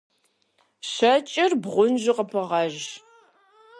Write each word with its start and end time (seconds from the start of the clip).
Щэкӏыр 0.91 1.51
бгъунжу 1.61 2.13
къыпыгъэж. 2.17 2.75